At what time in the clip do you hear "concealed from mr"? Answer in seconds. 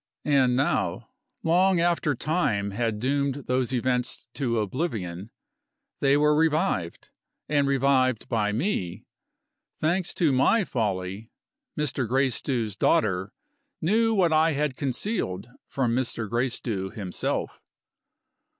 14.75-16.27